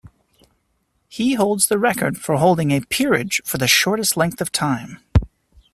[1.09, 4.97] He holds the record for holding a peerage for the shortest length of time.